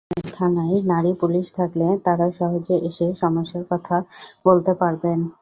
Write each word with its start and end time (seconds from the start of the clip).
থানায় 0.33 0.77
নারী 0.91 1.11
পুলিশ 1.21 1.45
থাকলে 1.57 1.87
তাঁরা 2.05 2.27
সহজে 2.37 2.75
এসে 2.89 3.07
সমস্যার 3.21 3.63
কথা 3.71 3.95
বলতে 4.45 4.71
পারবেন। 4.81 5.19